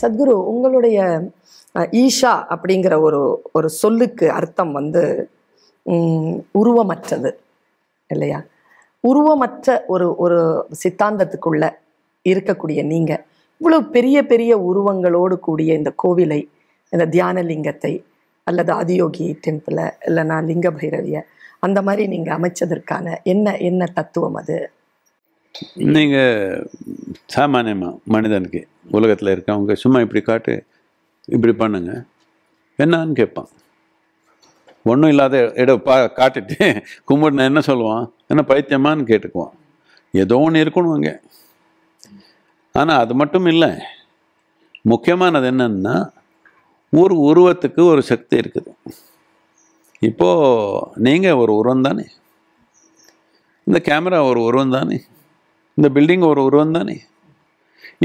[0.00, 0.98] சத்குரு உங்களுடைய
[1.98, 3.20] ஈஷா அப்படிங்கிற ஒரு
[3.52, 5.02] ஒரு சொல்லுக்கு அர்த்தம் வந்து
[6.54, 7.30] உருவமற்றது
[8.10, 8.38] இல்லையா?
[9.04, 10.38] உருவமற்ற ஒரு ஒரு
[10.72, 11.64] சித்தாந்தத்துக்குள்ள
[12.26, 13.12] இருக்கக்கூடிய நீங்க
[13.60, 16.40] இவ்வளவு பெரிய பெரிய உருவங்களோடு கூடிய இந்த கோவிலை
[16.92, 17.92] இந்த தியான லிங்கத்தை
[18.46, 21.18] அல்லது ஆதியோகி டெம்பிளை இல்லைன்னா லிங்க பைரவிய
[21.62, 24.58] அந்த மாதிரி நீங்கள் அமைச்சதற்கான என்ன என்ன தத்துவம் அது?
[25.74, 26.68] நீங்கள்
[27.36, 30.66] சாமானியமாக மனிதனுக்கு உலகத்தில் இருக்கவங்க சும்மா இப்படி காட்டு
[31.24, 32.06] இப்படி பண்ணுங்க.
[32.78, 33.50] என்னன்னு கேட்பான்.
[34.82, 36.58] ஒன்றும் இல்லாத இடம் பா காட்டிட்டு
[37.08, 38.06] கும்பிடுனா என்ன சொல்லுவான்?
[38.28, 39.54] என்ன பைத்தியமான்னு கேட்டுக்குவான்.
[40.10, 41.14] ஏதோ ஒன்று இருக்கணும் அங்கே.
[42.72, 43.70] ஆனால் அது மட்டும் இல்லை.
[44.82, 45.96] முக்கியமானது என்னன்னா
[46.92, 48.72] ஒரு உருவத்துக்கு ஒரு சக்தி இருக்குது.
[50.08, 52.06] இப்போது நீங்கள் ஒரு உருவம் தானே.
[53.66, 54.98] இந்த கேமரா ஒரு உருவம் தானே.
[55.80, 56.94] இந்த பில்டிங் ஒரு உருவம் தானே?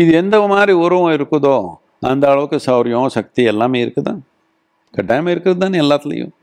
[0.02, 1.55] இது எந்த மாதிரி உருவம் இருக்குதோ
[2.09, 4.13] அந்த அளவுக்கு சௌரியம் சக்தி எல்லாமே இருக்குதா?
[4.93, 6.34] கட்டாயமாக இருக்குது தானே எல்லாத்துலேயும்.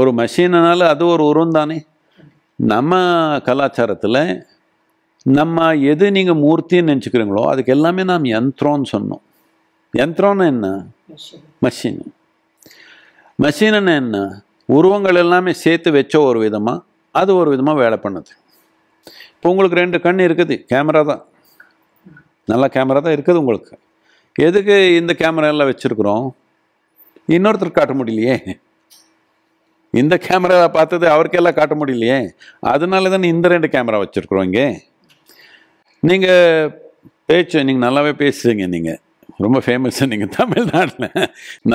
[0.00, 1.76] ஒரு மஷீனால அது ஒரு உருவம் தானே?
[2.58, 3.00] நம்ம
[3.48, 4.20] கலாச்சாரத்தில்
[5.38, 9.22] நம்ம எது நீங்கள் மூர்த்தின்னு நினச்சிக்கிறீங்களோ அதுக்கு எல்லாமே நாம் யந்திரம்னு சொன்னோம்.
[9.94, 10.68] யந்திரம்னு என்ன?
[11.64, 12.00] மஷின்
[13.44, 14.16] மஷின்னு என்ன?
[14.76, 18.32] உருவங்கள் எல்லாமே சேர்த்து வச்ச ஒரு விதமாக அது ஒரு விதமாக வேலை பண்ணுது.
[19.44, 21.22] இப்போ உங்களுக்கு ரெண்டு கண் இருக்குது கேமரா தான்.
[22.50, 23.74] நல்ல கேமரா தான் இருக்குது உங்களுக்கு.
[24.46, 26.24] எதுக்கு இந்த கேமரா எல்லாம் வச்சுருக்குறோம்?
[27.36, 28.36] இன்னொருத்தர் காட்ட முடியலையே.
[29.94, 32.18] இந்த கேமரா பார்த்தது அவருக்கெல்லாம் காட்ட முடியலையே.
[32.72, 34.66] அதனால தான் இந்த ரெண்டு கேமரா வச்சுருக்குறோம் இங்கே.
[36.02, 36.72] நீங்கள்
[37.30, 38.98] பேச்சு நீங்கள் நல்லாவே பேசுகிறீங்க நீங்கள்
[39.46, 41.10] ரொம்ப ஃபேமஸ் நீங்கள் தமிழ்நாட்டில்.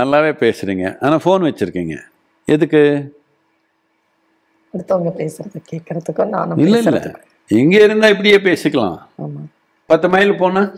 [0.02, 1.98] நல்லாவே பேசுகிறீங்க ஆனால் ஃபோன் வச்சுருக்கீங்க.
[2.48, 2.84] எதுக்கு?
[4.74, 7.04] அடுத்தவங்க பேசுறத கேட்கறதுக்கும் நானும் இல்லை இல்லை.
[7.58, 8.98] இங்கே இருந்தால் இப்படியே பேசிக்கலாம்.
[9.90, 10.70] பத்து மைல் போனால்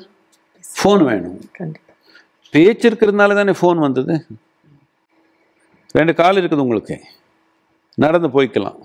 [0.64, 1.40] ஃபோன் வேணும்.
[2.54, 4.14] பேச்சு இருக்கிறதுனால தானே ஃபோன் வந்தது?
[5.98, 6.96] ரெண்டு கால் இருக்குது உங்களுக்கு.
[8.04, 8.78] நடந்து போய்க்கலாம்.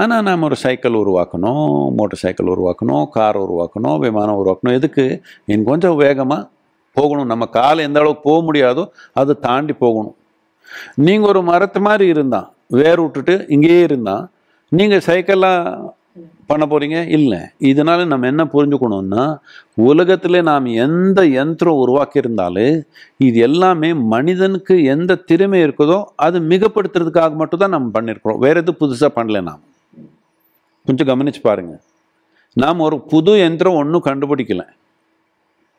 [0.00, 4.76] ஆனால் நாம் ஒரு சைக்கிள் உருவாக்கணும் மோட்டார் சைக்கிள் உருவாக்கணும் கார் உருவாக்கணும் விமானம் உருவாக்கணும்.
[4.78, 5.04] எதுக்கு?
[5.50, 6.48] இன்னும் கொஞ்சம் வேகமாக
[6.96, 7.30] போகணும்.
[7.32, 8.84] நம்ம கால் எந்த அளவுக்கு போக முடியாதோ
[9.20, 10.16] அதை தாண்டி போகணும்.
[11.06, 12.48] நீங்கள் ஒரு மரத்து மாதிரி இருந்தான்
[12.80, 14.24] வேர் விட்டுட்டு இங்கேயே இருந்தான்
[14.72, 15.94] நீங்கள் சைக்கிளாக
[16.50, 17.40] பண்ண போகிறீங்க இல்லை.
[17.70, 19.24] இதனால நம்ம என்ன புரிஞ்சுக்கணும்னா
[19.88, 22.68] உலகத்தில் நாம் எந்த யந்திரம் உருவாக்கியிருந்தாலே
[23.26, 28.40] இது எல்லாமே மனிதனுக்கு எந்த திறமை இருக்குதோ அது மிகப்படுத்துறதுக்காக மட்டும் தான் நம்ம பண்ணியிருக்கிறோம்.
[28.46, 29.62] வேற எதுவும் புதுசாக பண்ணல நாம்.
[30.86, 31.74] கொஞ்சம் கவனிச்சு பாருங்க.
[32.62, 34.62] நாம் ஒரு புது யந்திரம் ஒன்றும் கண்டுபிடிக்கல.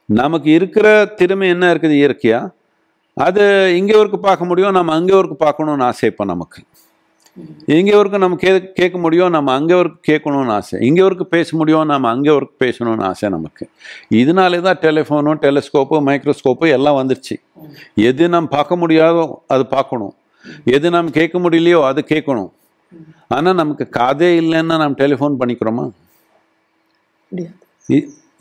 [0.09, 0.87] நமக்கு இருக்கிற
[1.19, 2.39] திறமை என்ன இருக்குது இயற்கையா?
[3.17, 3.43] அது
[3.79, 6.59] இங்கே ஒருக்கு பார்க்க முடியும் நம்ம அங்கே ஒருக்கு பார்க்கணும்னு ஆசைப்போம் நமக்கு.
[7.75, 10.77] இங்கே வரைக்கும் நம்ம கே கேட்க முடியும் நம்ம அங்கே வரைக்கும் கேட்கணும்னு ஆசை.
[10.87, 13.65] இங்கே வரைக்கும் பேச முடியும் நம்ம அங்கே வரைக்கும் பேசணும்னு ஆசை நமக்கு.
[14.21, 17.37] இதனாலே தான் டெலிஃபோனு டெலிஸ்கோப்பு மைக்ரோஸ்கோப்பு எல்லாம் வந்துருச்சு.
[18.09, 19.23] எது நம்ம பார்க்க முடியாதோ
[19.55, 20.13] அது பார்க்கணும்.
[20.75, 22.51] எது நம்ம கேட்க முடியலையோ அது கேட்கணும்.
[23.37, 25.87] ஆனால் நமக்கு காதே இல்லைன்னா நம்ம டெலிஃபோன் பண்ணிக்கிறோமா?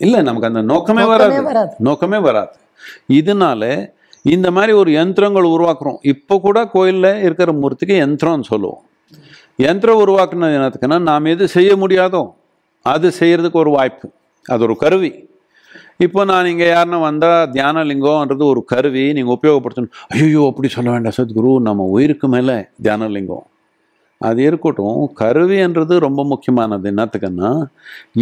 [0.07, 1.73] இல்லை நமக்கு அந்த நோக்கமே வராது.
[1.89, 2.53] நோக்கமே வராது.
[3.21, 3.63] இதனால
[4.25, 5.99] இந்த மாதிரி ஒரு யந்திரங்கள் உருவாக்குறோம்.
[6.13, 8.83] இப்போ கூட கோயிலில் இருக்கிற மூர்த்திக்கு யந்திரம்னு சொல்லுவோம்.
[9.67, 12.23] யந்திரம் உருவாக்குனது என்னத்துக்குன்னா நாம் எது செய்ய முடியாதோ
[12.87, 14.07] அது செய்கிறதுக்கு ஒரு வாய்ப்பு.
[14.47, 15.11] அது ஒரு கருவி.
[16.05, 19.95] இப்போ நான் இங்கே யாருன்னா வந்தால் தியானலிங்கம்ன்றது ஒரு கருவி நீங்கள் உபயோகப்படுத்தணும்.
[20.17, 22.57] ஐயோ அப்படி சொல்ல வேண்டாம் சத்குரு நம்ம உயிருக்கு மேலே
[22.87, 23.47] தியானலிங்கம்
[24.21, 26.85] அது இருக்கட்டும் கருவின்றது ரொம்ப முக்கியமானது.
[26.93, 27.51] என்னத்துக்குன்னா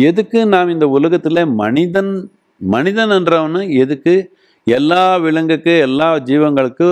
[0.09, 2.13] எதுக்கு நாம் இந்த உலகத்தில் மனிதன்
[2.61, 4.15] மனிதன் என்றவனு எதுக்கு
[4.77, 6.87] எல்லா விலங்குக்கு எல்லா ஜீவங்களுக்கு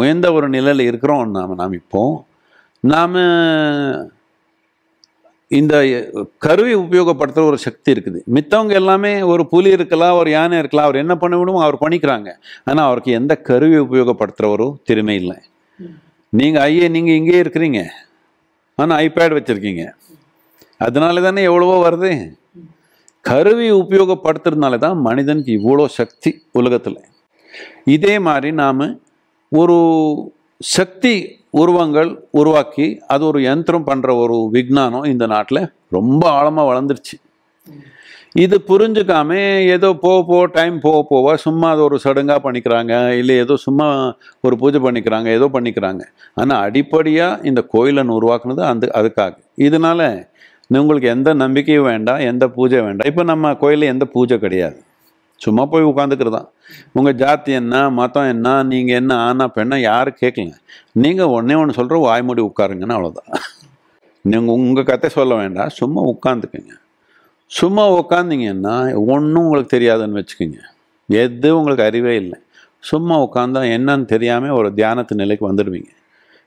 [0.00, 2.02] உயர்ந்த ஒரு நிலையில் இருக்கிறோம் நாம் நாம் இப்போ
[2.92, 3.16] நாம்
[5.50, 5.74] இந்த
[6.44, 8.18] கருவி உபயோகப்படுத்துகிற ஒரு சக்தி இருக்குது.
[8.36, 12.28] மித்தவங்க எல்லாமே ஒரு புலி இருக்கலாம் ஒரு யானை இருக்கலாம் அவர் என்ன பண்ண விடுமோ அவர் பண்ணிக்கிறாங்க.
[12.68, 15.36] ஆனால் அவருக்கு எந்த கருவி உபயோகப்படுத்துகிற ஒரு திறமை இல்லை.
[16.32, 17.82] நீங்கள் ஐயே நீங்கள் இங்கே இருக்கிறீங்க.
[18.82, 19.84] ஆனால் ஐபேட் வச்சுருக்கீங்க.
[20.86, 22.12] அதனால தானே எவ்வளவோ வருது.
[23.24, 27.00] கருவி உபயோகப்படுத்துறதுனால தான் மனிதனுக்கு இவ்வளோ சக்தி உலகத்தில்.
[27.96, 28.84] இதே மாதிரி நாம்
[29.52, 29.78] ஒரு
[30.60, 31.14] சக்தி
[31.60, 32.10] உருவங்கள்
[32.40, 35.60] உருவாக்கி அது ஒரு யந்திரம் பண்ணுற ஒரு விஞ்ஞானம் இந்த நாட்டில்
[35.96, 37.16] ரொம்ப ஆழமாக வளர்ந்துருச்சு.
[38.44, 39.30] இது புரிஞ்சுக்காம
[39.74, 43.86] ஏதோ போக போக டைம் போக போக சும்மா அது ஒரு சடங்காக பண்ணிக்கிறாங்க இல்லை ஏதோ சும்மா
[44.46, 46.02] ஒரு பூஜை பண்ணிக்கிறாங்க ஏதோ பண்ணிக்கிறாங்க.
[46.40, 49.32] ஆனால் அடிப்படையாக இந்த கோயிலன் உருவாக்குனது அந்த அதுக்காக.
[49.68, 50.10] இதனால
[50.82, 53.10] உங்களுக்கு எந்த நம்பிக்கையும் வேண்டாம் எந்த பூஜை வேண்டாம்.
[53.12, 54.78] இப்போ நம்ம கோயிலில் எந்த பூஜை கிடையாது.
[55.44, 56.36] சும்மா போய் உட்காந்துக்கிறது?
[56.38, 56.50] தான்
[56.92, 60.58] உங்கள் ஜாதி என்ன மதம் என்ன நீங்கள் என்ன ஆனா பெண்ணா யாரும் கேட்கலங்க
[61.04, 63.30] நீங்கள் ஒன்றே ஒன்று சொல்கிற வாய்மூடி உட்காருங்கன்னு அவ்வளோதான்
[64.24, 65.70] நீங்கள் உங்கள் கதை சொல்ல வேண்டாம்.
[65.80, 66.74] சும்மா உட்காந்துக்குங்க.
[67.50, 68.74] சும்மா உட்காந்திங்கன்னா
[69.12, 70.58] ஒன்றும் உங்களுக்கு தெரியாதுன்னு வச்சுக்கோங்க.
[71.08, 72.38] எது உங்களுக்கு அறிவே இல்லை.
[72.90, 75.90] சும்மா உட்காந்தா என்னன்னு தெரியாமல் ஒரு தியானத்து நிலைக்கு வந்துடுவீங்க.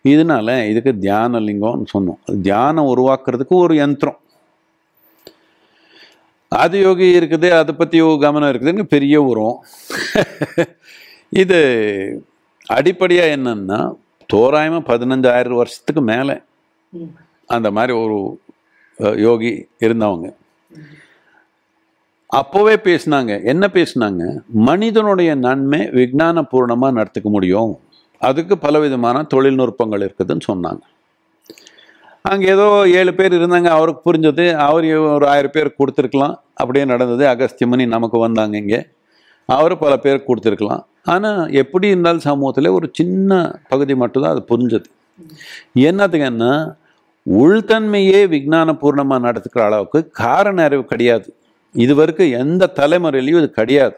[0.06, 2.20] இதனால இதுக்கு தியான லிங்கம்னு சொன்னோம்.
[2.42, 4.20] தியானம் உருவாக்குறதுக்கு ஒரு யந்திரம்.
[6.52, 9.60] அது யோகி இருக்குது அதை பற்றி கவனம் இருக்குதுன்னு பெரிய உருவம்
[11.30, 11.60] இது
[12.66, 13.80] அடிப்படையாக என்னன்னா
[14.34, 16.36] தோராயமாக பதினஞ்சாயிரம் வருஷத்துக்கு மேலே
[17.46, 18.18] அந்த மாதிரி ஒரு
[19.18, 20.28] யோகி இருந்தவங்க.
[22.40, 23.44] அப்போவே பேசினாங்க.
[23.44, 24.24] என்ன பேசினாங்க?
[24.52, 27.80] மனிதனுடைய நன்மை விஜானபூர்ணமாக பூர்ணமாக நடத்திக்க முடியும்.
[28.20, 30.84] அதுக்கு பலவிதமான தொழில்நுட்பங்கள் இருக்குதுன்னு சொன்னாங்க.
[32.30, 32.66] அங்கே ஏதோ
[33.00, 34.46] ஏழு பேர் இருந்தாங்க அவருக்கு புரிஞ்சது.
[34.66, 36.36] அவர் ஒரு ஆயிரம் பேர் கொடுத்துருக்கலாம்.
[36.62, 37.24] அப்படியே நடந்தது.
[37.34, 38.80] அகஸ்திய முனி நமக்கு வந்தாங்க இங்கே.
[39.56, 40.84] அவர் பல பேர் கொடுத்துருக்கலாம்.
[41.14, 43.40] ஆனால் எப்படி இருந்தாலும் சமூகத்தில் ஒரு சின்ன
[43.72, 44.88] பகுதி மட்டும்தான் அது புரிஞ்சது.
[45.90, 46.54] என்னத்துக்குன்னா
[47.26, 51.28] உள்தன்மையே விஞ்ஞான பூர்ணமாக நடத்துக்கிற அளவுக்கு காரண அறிவு கிடையாது.
[51.76, 53.96] இது வரைக்கும் எந்த தலைமுறையிலையும் இது கிடையாது.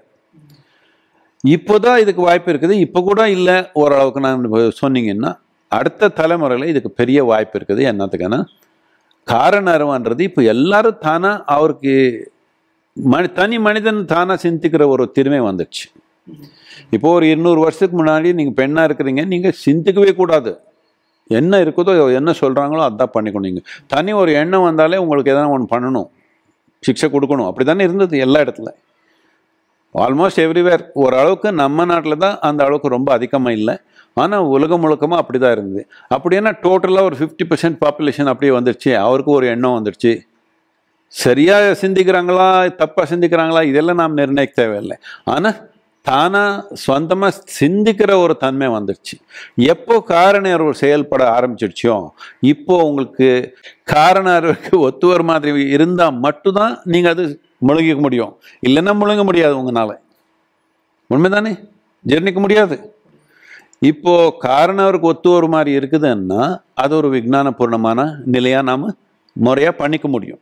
[1.43, 2.75] இப்போதான் இதுக்கு வாய்ப்பு இருக்குது.
[2.85, 3.55] இப்போ கூட இல்லை.
[3.81, 4.49] ஓரளவுக்கு நான்
[4.83, 5.31] சொன்னீங்கன்னா
[5.77, 7.81] அடுத்த தலைமுறையில் இதுக்கு பெரிய வாய்ப்பு இருக்குது.
[7.91, 8.39] என்னத்துக்குன்னா
[9.33, 11.93] காரண அறிவுன்றது இப்போ எல்லாரும் தானாக அவருக்கு
[12.97, 15.85] மனி தனி மனிதன் தானாக சிந்திக்கிற ஒரு திறமை வந்துடுச்சு.
[16.95, 20.51] இப்போ ஒரு இருநூறு வருஷத்துக்கு முன்னாடி நீங்கள் பெண்ணாக இருக்கிறீங்க நீங்கள் சிந்திக்கவே கூடாது.
[21.39, 26.09] என்ன இருக்குதோ என்ன சொல்கிறாங்களோ அதான் பண்ணிக்கணும் நீங்கள் தனி ஒரு எண்ணம் வந்தாலே உங்களுக்கு எதனா ஒன்று பண்ணணும்.
[26.87, 27.47] சிக்ஷை கொடுக்கணும்.
[27.49, 28.69] அப்படி தானே இருந்தது எல்லா இடத்துல.
[30.03, 33.75] ஆல்மோஸ்ட் எவ்ரிவேர் ஓரளவுக்கு நம்ம நாட்டில் தான் அந்த அளவுக்கு ரொம்ப அதிகமாக இல்லை.
[34.13, 39.31] ஆனால் உலகம் முழுக்கமாக அப்படி தான் இருந்தது அப்படின்னா டோட்டலாக ஒரு ஃபிஃப்டி பர்சன்ட் பாப்புலேஷன் அப்படியே வந்துடுச்சு அவருக்கு
[39.31, 40.13] ஒரு எண்ணம் வந்துடுச்சு
[41.07, 42.47] சரியாக சிந்திக்கிறாங்களா
[42.81, 44.95] தப்பாக சிந்திக்கிறாங்களா இதெல்லாம் நாம் நிர்ணயிக்க தேவையில்லை.
[45.23, 45.71] ஆனால்
[46.01, 49.15] தானாக சொந்தமாக சிந்திக்கிற ஒரு தன்மை வந்துடுச்சு
[49.73, 52.09] எப்போ காரண அறிவு செயல்பட ஆரம்பிச்சிடுச்சோ
[52.41, 53.27] இப்போ உங்களுக்கு
[53.83, 57.25] காரண அறிவுக்கு ஒத்து வர மாதிரி இருந்தால் மட்டும்தான் நீங்கள் அது
[57.67, 58.33] முழுங்கிக்க முடியும்.
[58.67, 59.95] இல்லைன்னா முழுங்க முடியாது உங்களால்.
[61.09, 61.53] உண்மைதானே?
[62.07, 62.92] ஜீர்ணிக்க முடியாது.
[63.89, 64.13] இப்போ
[64.47, 66.43] காரணவருக்கு ஒத்து ஒரு மாதிரி இருக்குதுன்னா
[66.73, 67.99] அது ஒரு விஞ்ஞான பூர்ணமான
[68.35, 68.85] நிலையாக நாம்
[69.35, 70.41] முறையாக பண்ணிக்க முடியும்.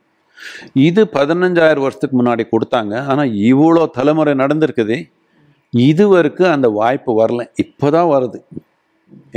[0.90, 2.94] இது பதினஞ்சாயிரம் வருஷத்துக்கு முன்னாடி கொடுத்தாங்க.
[3.12, 4.98] ஆனால் இவ்வளோ தலைமுறை நடந்திருக்குது.
[5.74, 7.42] இதுவரைக்கும் அந்த வாய்ப்பு வரல.
[7.56, 8.40] இப்போ தான் வருது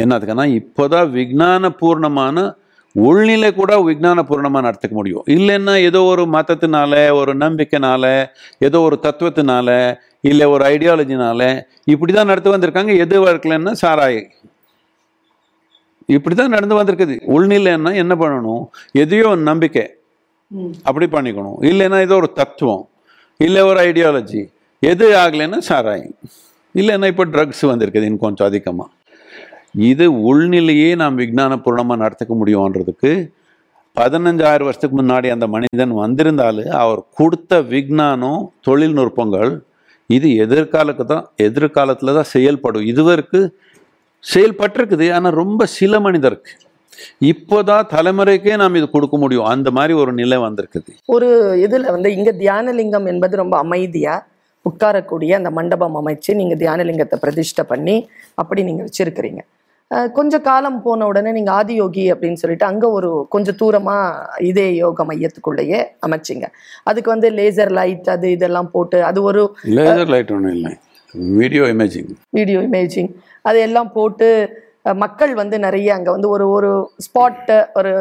[0.02, 2.46] என்னதுக்குன்னா இப்போதான் விஞ்ஞான பூர்ணமான
[2.94, 5.24] உள்நிலை கூட விஞ்ஞான பூர்ணமாக முடியும்.
[5.36, 8.04] இல்லைன்னா ஏதோ ஒரு மதத்தினால ஒரு நம்பிக்கைனால
[8.58, 9.70] ஏதோ ஒரு தத்துவத்தினால
[10.30, 11.42] இல்லை ஒரு ஐடியாலஜினால
[11.92, 12.92] இப்படி தான் நடத்தி வந்திருக்காங்க.
[13.04, 14.16] எது வரக்கலன்னா சாராய.
[16.16, 17.14] இப்படி தான் நடந்து வந்திருக்குது.
[17.34, 18.64] உள்நிலைன்னா என்ன பண்ணணும்?
[19.02, 19.84] எதையோ ஒரு நம்பிக்கை
[20.88, 21.58] அப்படி பண்ணிக்கணும்.
[21.70, 22.84] இல்லைன்னா ஏதோ ஒரு தத்துவம்.
[23.40, 24.42] இல்லை ஒரு ஐடியாலஜி
[24.82, 26.16] எது ஆகலைன்னா சாராயம்.
[26.74, 28.90] இல்லைன்னா இப்போ ட்ரக்ஸ் வந்திருக்குது இன்னும் கொஞ்சம் அதிகமாக
[29.90, 33.10] இது உள்நிலையே நாம் விஞ்ஞான பூர்ணமாக நடத்திக்க முடியும்ன்றதுக்கு
[33.96, 39.52] பதினஞ்சாயிரம் வருஷத்துக்கு முன்னாடி அந்த மனிதன் வந்திருந்தாலும் அவர் கொடுத்த விஞ்ஞானம் தொழில்நுட்பங்கள்
[40.10, 42.86] இது எதிர்காலத்துக்கு தான் எதிர்காலத்தில் தான் செயல்படும்.
[42.92, 43.40] இதுவரைக்கு
[44.24, 46.52] செயல்பட்டிருக்குது ஆனால் ரொம்ப சில மனிதருக்கு.
[47.30, 49.48] இப்போதான் தலைமுறைக்கே நாம் இது கொடுக்க முடியும்.
[49.54, 50.92] அந்த மாதிரி ஒரு நிலை வந்திருக்குது.
[51.14, 51.28] ஒரு
[51.64, 54.14] இதுல வந்து இங்க தியானலிங்கம் என்பது ரொம்ப அமைதியா
[54.66, 57.96] உட்காரக்கூடிய அந்த மண்டபம் அமைச்சு நீங்க தியானலிங்கத்தை பிரதிஷ்டை பண்ணி
[58.34, 59.42] அப்படி நீங்க வச்சிருக்கிறீங்க.
[60.16, 63.96] கொஞ்ச காலம் போன உடனே நீங்க ஆதியோகி அப்படின்னு சொல்லிட்டு அங்க ஒரு கொஞ்சம் தூரமா
[64.50, 66.46] இதே யோக மையத்துக்குள்ளேயே அமைச்சிங்க.
[66.90, 69.42] அதுக்கு வந்து லேசர் லைட் அது இதெல்லாம் போட்டு அது ஒரு
[69.78, 70.72] லேசர் லைட் ஒன்றும் இல்லை.
[71.40, 72.10] Video imaging.
[72.38, 73.10] Video imaging.
[73.48, 74.28] அது எல்லாம் போட்டு
[75.02, 76.70] மக்கள் வந்து நிறைய அங்கே வந்து ஒரு ஒரு
[77.06, 77.92] ஸ்பாட்டை ஒரு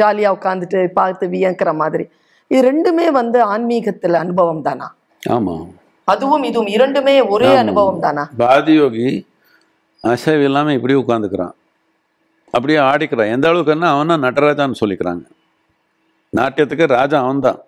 [0.00, 2.04] ஜாலியாக உட்காந்துட்டு பார்த்து வியக்கிற மாதிரி.
[2.50, 4.88] இது ரெண்டுமே வந்து ஆன்மீகத்தில் அனுபவம் தானா?
[5.22, 5.68] ஆமாம்
[6.08, 8.24] அதுவும் இதுவும் இரண்டுமே ஒரே அனுபவம் தானா?
[8.42, 9.06] பாதியோகி
[10.12, 11.54] அசைவு இல்லாமல் இப்படி உட்காந்துக்கிறான்
[12.54, 13.30] அப்படியே ஆடிக்கிறான்.
[13.34, 15.24] எந்த அளவுக்குன்னா அவனா நடராஜான்னு சொல்லிக்கிறாங்க.
[16.32, 17.60] நாட்டியத்துக்கு ராஜா அவன்தான்.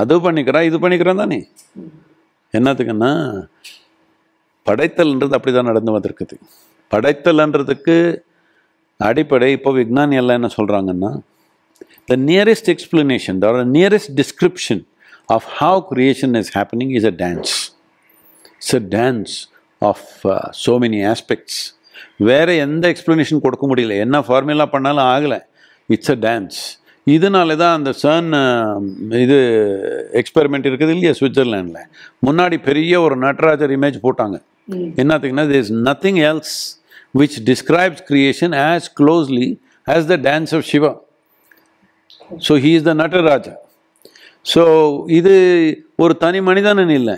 [0.00, 1.38] அது பண்ணிக்கிறான் இது பண்ணிக்கிறான் தானே.
[2.54, 3.10] என்னத்துக்குன்னா
[4.66, 6.36] படைத்தல்ன்றது அப்படி தான் நடந்து வந்திருக்குது.
[6.92, 7.96] படைத்தல்ன்றதுக்கு
[9.00, 11.10] அடிப்படை இப்போ விஞ்ஞானி எல்லாம் என்ன சொல்கிறாங்கன்னா
[12.10, 14.82] the nearest explanation the nearest description
[15.36, 17.54] of how creation is happening is a dance
[18.56, 19.34] it's a dance
[19.90, 20.08] of
[20.64, 21.60] so many aspects
[22.30, 23.96] வேறு எந்த எக்ஸ்ப்ளனேஷன் கொடுக்க முடியல.
[24.04, 25.40] என்ன ஃபார்முலா பண்ணாலும் ஆகலை.
[25.94, 26.60] இட்ஸ் அ டான்ஸ்
[27.16, 28.32] இதனால தான் அந்த சர்ன்
[29.24, 29.38] இது
[30.20, 31.86] எக்ஸ்பெரிமெண்ட் இருக்குது இல்லையா சுவிட்சர்லாண்டில்
[32.26, 34.36] முன்னாடி பெரிய ஒரு நடராஜர் இமேஜ் போட்டாங்க.
[35.02, 36.56] என்னத்துக்குன்னா there is nothing else
[37.18, 39.46] which describes creation as closely
[39.94, 40.90] as the dance of Shiva.
[42.46, 43.54] So he is the Nataraja.
[44.52, 44.62] So
[45.18, 45.32] இது
[46.02, 47.16] ஒரு தனி மனிதன் இல்லை.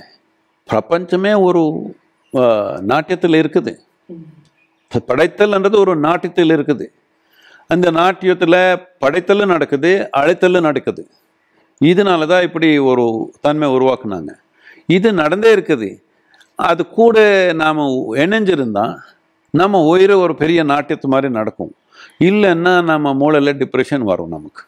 [0.68, 1.62] பிரபஞ்சமே ஒரு
[2.90, 3.72] நாட்டியத்தில் இருக்குது.
[5.10, 6.86] படைத்தல்ன்றது ஒரு நாட்டியத்தில் இருக்குது.
[7.74, 8.58] அந்த நாட்டியத்தில்
[9.02, 11.02] படைத்தலும் நடக்குது அழைத்தலும் நடக்குது.
[11.80, 13.04] இதனால தான் இப்படி ஒரு
[13.46, 14.32] தன்மை உருவாக்குனாங்க.
[14.96, 15.88] இது நடந்தே இருக்குது.
[16.70, 17.18] அது கூட
[17.62, 17.82] நாம்
[18.24, 18.86] இணைஞ்சிருந்தா
[19.60, 21.72] நம்ம உயிரை ஒரு பெரிய நாட்டியத்து மாதிரி நடக்கும்.
[22.28, 24.62] இல்லைன்னா நம்ம மூளையில் டிப்ரெஷன் வரும் நமக்கு.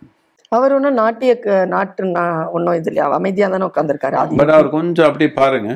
[0.57, 1.33] அவர் ஒன்றும் நாட்டிய
[1.75, 2.05] நாட்டு
[2.57, 3.09] ஒண்ணும் இது இல்லையா?
[3.19, 5.71] அமைதியா தானே உட்காந்துருக்காரு பட் அவர் கொஞ்சம் அப்படி பாருங்க.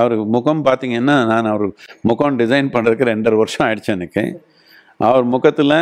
[0.00, 1.66] அவர் முகம் பார்த்தீங்கன்னா நான் அவர்
[2.10, 4.24] முகம் டிசைன் பண்ணுறதுக்கு ரெண்டரை வருஷம் ஆயிடுச்சு எனக்கு.
[5.08, 5.76] அவர் முகத்தில்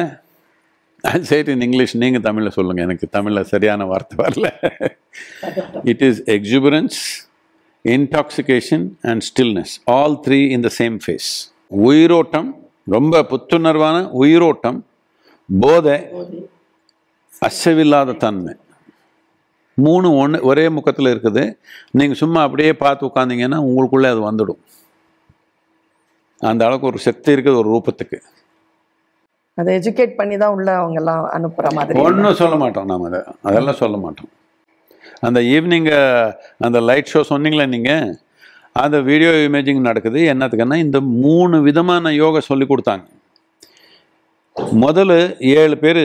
[1.31, 4.49] சரி இன் இங்கிலீஷ் நீங்கள் தமிழில் சொல்லுங்கள் எனக்கு தமிழில் சரியான வார்த்தை வரல.
[5.93, 6.99] It is exuberance
[7.85, 11.31] intoxication and stillness all three in the same face
[11.89, 12.51] உயிரோட்டம்
[12.97, 14.79] ரொம்ப புத்துணர்வான உயிரோட்டம்
[15.61, 15.97] போதை.
[17.49, 18.53] அசைவில்லாத தன்மை.
[19.85, 21.43] மூணு ஒன்று ஒரே முகத்தில் இருக்குது.
[21.99, 24.61] நீங்கள் சும்மா அப்படியே பார்த்து உட்காந்தீங்கன்னா உங்களுக்குள்ளே அது வந்துடும்.
[26.51, 28.19] அந்த அளவுக்கு ஒரு சக்தி இருக்குது ஒரு ரூபத்துக்கு.
[29.61, 33.21] அதை எஜுகேட் பண்ணி தான் உள்ள அவங்க எல்லாம் அனுப்புற மாதிரி ஒன்றும் சொல்ல மாட்டோம் நாம் அதை.
[33.49, 34.31] அதெல்லாம் சொல்ல மாட்டோம்.
[35.27, 35.97] அந்த ஈவினிங்கு
[36.67, 38.13] அந்த லைட் ஷோ சொன்னீங்களே நீங்கள்
[38.83, 40.21] அந்த வீடியோ இமேஜிங் நடக்குது.
[40.33, 43.05] என்னத்துக்குன்னா இந்த மூணு விதமான யோகா சொல்லி கொடுத்தாங்க.
[44.85, 45.13] முதல்ல
[45.61, 46.05] ஏழு பேர்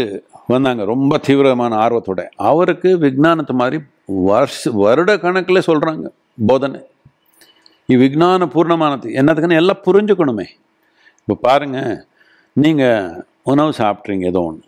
[0.53, 0.83] வந்தாங்க.
[0.93, 2.21] ரொம்ப தீவிரமான ஆர்வத்தோட.
[2.49, 3.77] அவருக்கு விஜானத்து மாதிரி
[4.29, 6.05] வருஷ வருட கணக்கில் சொல்கிறாங்க
[6.49, 6.79] போதனை.
[8.03, 9.07] விஜான பூர்ணமானது.
[9.19, 10.47] என்னத்துக்குன்னு எல்லாம் புரிஞ்சுக்கணுமே.
[11.19, 11.97] இப்போ பாருங்கள்
[12.63, 14.63] நீங்கள் உணவு சாப்பிட்றீங்க ஏதோ ஒன்று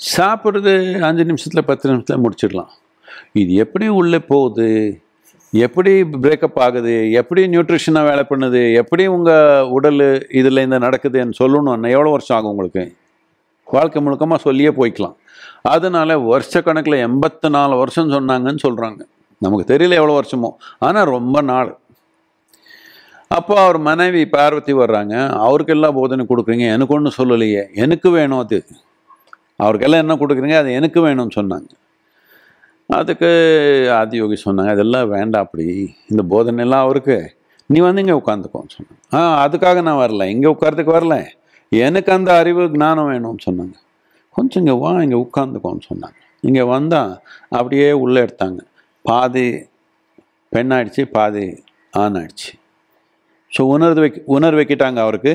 [0.00, 0.72] சாப்பிட்றது
[1.08, 2.72] அஞ்சு நிமிஷத்தில் பத்து நிமிஷத்தில் முடிச்சிடலாம்.
[3.42, 4.68] இது எப்படி உள்ளே போகுது?
[5.52, 5.92] எப்படி
[6.24, 6.94] பிரேக்கப் ஆகுது?
[7.20, 8.62] எப்படி நியூட்ரிஷனாக வேலை பண்ணுது?
[8.80, 10.04] எப்படி உங்கள் உடல்
[10.40, 12.84] இதில் இந்த நடக்குதுன்னு சொல்லணும்னா எவ்வளோ வருஷம் ஆகும் உங்களுக்கு?
[13.66, 15.16] வாழ்க்கை முழுக்கமாக சொல்லியே போய்க்கலாம்.
[15.62, 19.00] அதனால வருஷ கணக்கில் எண்பத்து நாலு வருஷம் சொன்னாங்கன்னு சொல்கிறாங்க
[19.38, 20.50] நமக்கு தெரியல எவ்வளோ வருஷமோ.
[20.78, 21.78] ஆனால் ரொம்ப நாள்.
[23.28, 25.14] அப்போ அவர் மனைவி பார்வதி வர்றாங்க.
[25.28, 26.66] அவருக்கெல்லாம் போதனை கொடுக்குறீங்க.
[26.72, 27.72] எனக்கு ஒன்றும் சொல்லலையே.
[27.74, 28.66] எனக்கு வேணும் அது.
[29.58, 30.56] அவருக்கெல்லாம் என்ன கொடுக்குறீங்க?
[30.56, 31.68] அது எனக்கு வேணும்னு சொன்னாங்க.
[32.86, 33.28] அதுக்கு
[33.90, 35.94] ஆதியோகி சொன்னாங்க அதெல்லாம் வேண்டாம் அப்படி.
[36.08, 37.36] இந்த போதனை எல்லாம் அவருக்கு.
[37.66, 39.14] நீ வந்து இங்கே உட்காந்துக்கோன்னு சொன்னாங்க.
[39.14, 40.24] ஆ அதுக்காக நான் வரல.
[40.24, 41.16] இங்கே உட்காரத்துக்கு வரல.
[41.72, 43.76] எனக்கு அந்த அறிவு ஞானம் வேணும்னு சொன்னாங்க.
[44.36, 46.18] கொஞ்சம் இங்கே வா இங்கே உட்காந்துக்கோன்னு சொன்னாங்க.
[46.40, 47.12] இங்கே வந்தால்
[47.48, 48.60] அப்படியே உள்ளே எடுத்தாங்க.
[49.04, 49.46] பாதி
[50.54, 51.44] பெண்ணாயிடுச்சு பாதி
[52.02, 52.50] ஆண் ஆயிடுச்சு.
[53.52, 55.34] ஸோ உணர்வு வைக்க உணர்வு வைக்கிட்டாங்க அவருக்கு.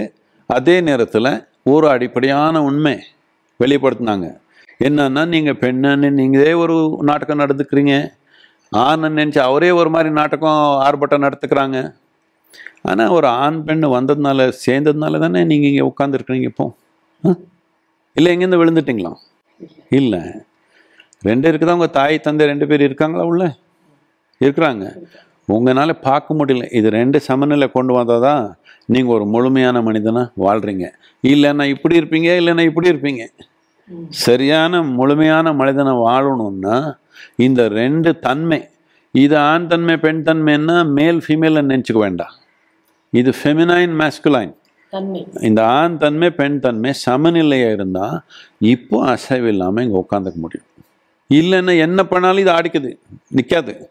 [0.49, 1.31] அதே நேரத்தில்
[1.73, 2.95] ஒரு அடிப்படையான உண்மை
[3.59, 4.27] வெளிப்படுத்தினாங்க.
[4.87, 7.95] என்னன்னா நீங்கள் பெண்ணுன்னு நீங்களே ஒரு நாடகம் நடந்துக்கிறீங்க.
[8.71, 11.79] ஆண் நினச்சி அவரே ஒரு மாதிரி நாடகம் ஆர்ப்பாட்டம் நடத்துக்கிறாங்க.
[12.81, 16.65] ஆனால் ஒரு ஆண் பெண் வந்ததுனால சேர்ந்ததுனால தானே நீங்கள் இங்கே உட்காந்துருக்குறீங்க இப்போ?
[17.23, 17.33] ஆ?
[18.15, 19.11] இல்லை எங்கேருந்து விழுந்துட்டீங்களா?
[19.89, 20.21] இல்லை.
[21.23, 23.57] ரெண்டு இருக்குதா உங்கள் தாய் தந்தை ரெண்டு பேர் இருக்காங்களா உள்ள?
[24.41, 24.85] இருக்கிறாங்க.
[25.47, 26.71] உங்களால் பார்க்க முடியல.
[26.71, 28.43] இது ரெண்டு சமநிலை கொண்டு வந்தால் தான்
[28.85, 30.85] நீங்கள் ஒரு முழுமையான மனிதனாக வாழ்கிறீங்க
[31.23, 33.23] இல்லைன்னா இப்படி இருப்பீங்க இல்லைன்னா இப்படி இருப்பீங்க.
[34.09, 36.75] சரியான முழுமையான மனிதனை வாழணும்னா
[37.37, 38.59] இந்த ரெண்டு தன்மை
[39.15, 42.35] இது ஆண் தன்மை பெண் தன்மைன்னா மேல் ஃபீமேலை நினச்சிக்க வேண்டாம்.
[43.11, 44.53] இது ஃபெமினைன் மேஸ்குலைன்
[44.89, 45.27] தன்மை.
[45.41, 48.21] இந்த ஆண் தன்மை பெண் தன்மை சமநிலையாக இருந்தால்
[48.59, 50.65] இப்போ அசைவு இல்லாமல் இங்கே உட்காந்துக்க முடியும்.
[51.29, 52.97] இல்லைன்னா என்ன பண்ணாலும் இது ஆடிக்குது.
[53.27, 53.87] நிற்காது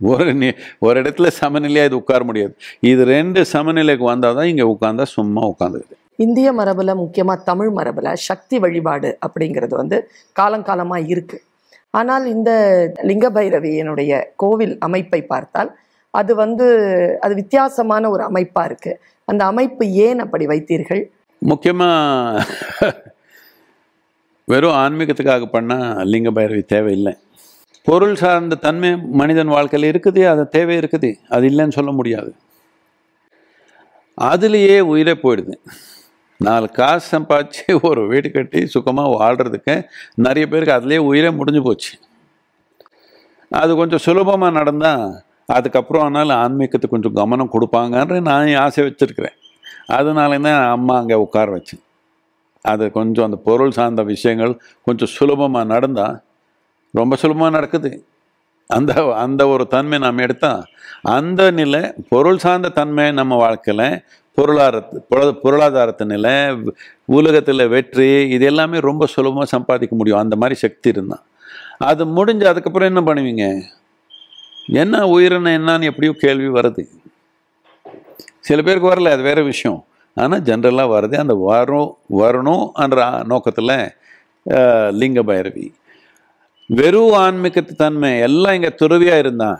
[0.00, 2.56] ஒரு நி- ஒரு இடத்துல சமநிலையாக இது உட்கார முடியாது.
[2.80, 8.58] இது ரெண்டு சமநிலைக்கு வந்தால் தான் இங்கே உட்காந்தா சும்மா உட்காந்துக்குது இந்திய மரபுல முக்கியமா தமிழ் மரபுல சக்தி
[8.58, 11.42] வழிபாடு அப்படிங்கிறது வந்து காலங்காலமா இருக்கு.
[11.90, 12.50] ஆனால் இந்த
[13.02, 15.76] லிங்க பைரவியினுடைய கோவில் அமைப்பை பார்த்தால்
[16.18, 16.66] அது வந்து
[17.24, 18.92] அது வித்தியாசமான ஒரு அமைப்பாக இருக்கு.
[19.28, 21.02] அந்த அமைப்பு ஏன் அப்படி வைத்தீர்கள்?
[21.38, 22.94] முக்கியமாக
[24.52, 27.12] வெறும் ஆன்மீகத்துக்காக பண்ணால் லிங்க பைரவி தேவையில்லை.
[27.88, 28.90] பொருள் சார்ந்த தன்மை
[29.20, 31.10] மனிதன் வாழ்க்கையில் இருக்குது அது தேவை இருக்குது.
[31.34, 32.32] அது இல்லைன்னு சொல்ல முடியாது.
[34.18, 35.54] அதுலேயே உயிரே போயிடுது.
[36.46, 39.74] நாலு காசு சம்பாதிச்சு ஒரு வீடு கட்டி சுகமாக வாழ்கிறதுக்கு
[40.26, 41.92] நிறைய பேருக்கு அதுலேயே உயிரே முடிஞ்சு போச்சு.
[43.60, 45.04] அது கொஞ்சம் சுலபமாக நடந்தால்
[45.50, 49.36] அதுக்கப்புறம் ஆனாலும் ஆன்மீகத்துக்கு கொஞ்சம் கவனம் கொடுப்பாங்கன்ற நான் ஆசை வச்சுருக்கிறேன்.
[49.86, 51.82] அதனால தான் அம்மா அங்கே உட்கார வச்சேன்
[52.62, 56.20] அது கொஞ்சம் அந்த பொருள் சார்ந்த விஷயங்கள் கொஞ்சம் சுலபமாக நடந்தால்
[56.92, 58.04] ரொம்ப சுலபமாக நடக்குது.
[58.66, 60.64] அந்த அந்த ஒரு தன்மை நாம் எடுத்தால்
[61.02, 64.02] அந்த நிலை பொருள் சார்ந்த தன்மை நம்ம வாழ்க்கையில்
[64.34, 66.32] பொருளாதாரத்து பொருள- பொருளாதாரத்து நிலை
[67.04, 70.18] உலகத்தில் வெற்றி இது எல்லாமே ரொம்ப சுலபமாக சம்பாதிக்க முடியும்.
[70.18, 71.22] அந்த மாதிரி சக்தி இருந்தால்
[71.78, 73.62] அது முடிஞ்சு அதுக்கப்புறம் என்ன பண்ணுவீங்க?
[74.82, 76.82] என்ன உயிரினம் என்னன்னு எப்படியோ கேள்வி வருது.
[78.48, 79.80] சில பேருக்கு வரல அது வேற விஷயம்.
[80.16, 81.90] ஆனால் ஜென்ரலாக வருது அந்த வரும்
[82.20, 83.00] வரணும் என்ற
[83.32, 83.76] நோக்கத்தில்
[85.00, 85.66] லிங்க பைரவி
[86.78, 89.50] வெறும் ஆன்மீகத்து தன்மை எல்லாம் இங்கே துறவியாக இருந்தா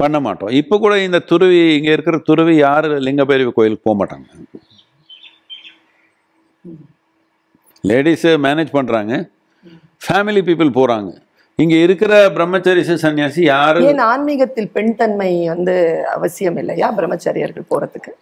[0.00, 0.52] பண்ண மாட்டோம்.
[0.60, 2.88] இப்போ கூட இந்த துருவி இங்கே இருக்கிற துருவி யார்?
[3.06, 4.26] லிங்க பைரவி கோயிலுக்கு போக மாட்டாங்க.
[7.90, 9.12] லேடிஸு மேனேஜ் பண்ணுறாங்க
[10.04, 11.10] ஃபேமிலி பீப்புள் போகிறாங்க
[11.56, 15.74] இங்க இருக்கிற பிரம்மச்சரிச சன்னியாசி யாரும் ஏன் ஆன்மீகத்தில் பெண் தன்மை வந்து
[16.14, 18.12] அவசியம் இல்லையா பிரம்மச்சரியர்கள் போறதுக்கு?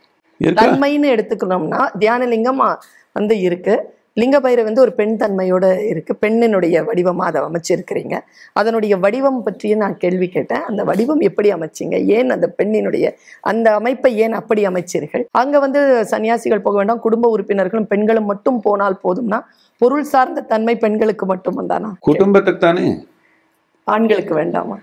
[0.40, 2.62] தன்மைன்னு எடுத்துக்கணும்னா தியானலிங்கம்
[3.12, 3.74] வந்து இருக்கு.
[4.12, 6.12] லிங்க பைரவ் வந்து ஒரு பெண் தன்மையோட இருக்கு.
[6.22, 8.14] பெண்ணினுடைய வடிவமா அதை அமைச்சிருக்கிறீங்க.
[8.52, 10.64] அதனுடைய வடிவம் பற்றிய நான் கேள்வி கேட்டேன்.
[10.70, 11.96] அந்த வடிவம் எப்படி அமைச்சீங்க?
[12.16, 15.24] ஏன் அந்த பெண்ணினுடைய அந்த அமைப்பை ஏன் அப்படி அமைச்சீர்கள்?
[15.42, 17.04] அங்க வந்து சன்னியாசிகள் போக வேண்டாம்.
[17.06, 19.40] குடும்ப உறுப்பினர்களும் பெண்களும் மட்டும் போனால் போதும்னா
[19.78, 22.84] பொருள் சார்ந்த தன்மை பெண்களுக்கு மட்டும் தானா குடும்பத்துக்கு தானே?
[23.86, 24.76] ஆண்களுக்கு வேண்டாமா?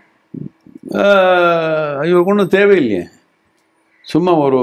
[2.09, 3.03] இவருக்கு ஒன்றும் தேவையில்லையே.
[4.05, 4.59] சும்மா ஒரு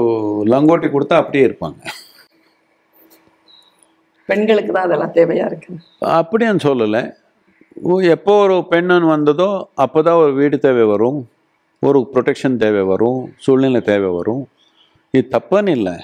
[0.53, 1.79] லங்கோட்டி கொடுத்தா அப்படியே இருப்பாங்க.
[4.29, 5.73] பெண்களுக்கு தான் அதெல்லாம் தேவையா இருக்கு?
[6.17, 7.01] அப்படின்னு சொல்லலை.
[7.87, 9.49] ஓ, எப்போ ஒரு பெண்ணுன்னு வந்ததோ
[9.83, 11.19] அப்போ தான் ஒரு வீடு தேவை வரும்.
[11.83, 13.19] ஒரு ப்ரொடெக்ஷன் தேவை வரும்.
[13.45, 14.43] சூழ்நிலை தேவை வரும்.
[15.13, 15.95] இது தப்புன்னு இல்லை.